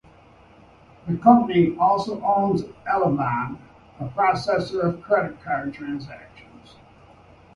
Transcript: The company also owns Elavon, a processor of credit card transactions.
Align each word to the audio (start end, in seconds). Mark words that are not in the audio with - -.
The 1.07 1.15
company 1.17 1.77
also 1.77 2.19
owns 2.23 2.63
Elavon, 2.91 3.59
a 3.99 4.05
processor 4.05 4.81
of 4.81 5.03
credit 5.03 5.39
card 5.43 5.75
transactions. 5.75 6.73